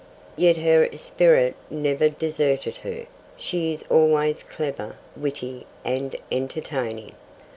Yet 0.35 0.57
her 0.57 0.85
esprit 0.85 1.53
never 1.69 2.09
deserted 2.09 2.77
her. 2.77 3.05
She 3.37 3.71
is 3.71 3.83
always 3.83 4.41
clever, 4.41 4.95
witty, 5.15 5.67
and 5.85 6.15
entertaining. 6.31 7.11